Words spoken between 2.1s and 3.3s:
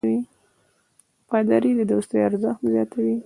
ارزښت زیاتوي.